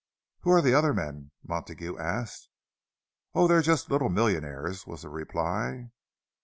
[0.39, 2.49] "Who are the other men?" Montague asked.
[3.35, 5.91] "Oh, they're just little millionaires," was the reply.